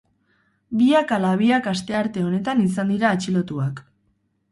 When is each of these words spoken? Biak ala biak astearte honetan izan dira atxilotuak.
Biak 0.77 1.11
ala 1.17 1.33
biak 1.41 1.69
astearte 1.71 2.23
honetan 2.29 2.63
izan 2.69 2.95
dira 2.95 3.13
atxilotuak. 3.19 3.83